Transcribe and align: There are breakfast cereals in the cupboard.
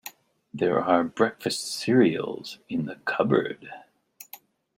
There 0.51 0.81
are 0.81 1.03
breakfast 1.03 1.63
cereals 1.75 2.57
in 2.67 2.87
the 2.87 2.95
cupboard. 3.05 3.71